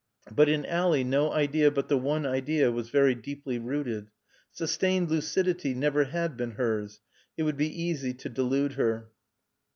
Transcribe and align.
But 0.35 0.49
in 0.49 0.65
Ally 0.65 1.03
no 1.03 1.31
idea 1.31 1.69
but 1.69 1.87
the 1.87 1.95
one 1.95 2.25
idea 2.25 2.71
was 2.71 2.89
very 2.89 3.13
deeply 3.13 3.59
rooted. 3.59 4.09
Sustained 4.51 5.11
lucidity 5.11 5.75
never 5.75 6.05
had 6.05 6.35
been 6.35 6.53
hers. 6.53 7.01
It 7.37 7.43
would 7.43 7.55
be 7.57 7.69
easy 7.83 8.15
to 8.15 8.27
delude 8.29 8.73
her. 8.73 9.11